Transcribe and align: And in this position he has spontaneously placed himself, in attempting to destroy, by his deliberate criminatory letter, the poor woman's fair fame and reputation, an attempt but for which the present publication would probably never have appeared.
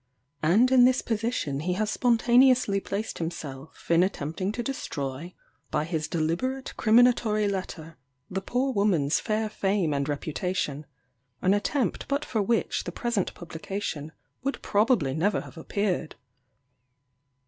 And 0.41 0.71
in 0.71 0.85
this 0.85 1.03
position 1.03 1.59
he 1.59 1.73
has 1.73 1.91
spontaneously 1.91 2.79
placed 2.79 3.19
himself, 3.19 3.91
in 3.91 4.01
attempting 4.01 4.51
to 4.53 4.63
destroy, 4.63 5.35
by 5.69 5.83
his 5.85 6.07
deliberate 6.07 6.73
criminatory 6.75 7.47
letter, 7.47 7.97
the 8.27 8.41
poor 8.41 8.73
woman's 8.73 9.19
fair 9.19 9.47
fame 9.47 9.93
and 9.93 10.09
reputation, 10.09 10.87
an 11.43 11.53
attempt 11.53 12.07
but 12.07 12.25
for 12.25 12.41
which 12.41 12.85
the 12.85 12.91
present 12.91 13.35
publication 13.35 14.11
would 14.41 14.63
probably 14.63 15.13
never 15.13 15.41
have 15.41 15.55
appeared. 15.55 16.15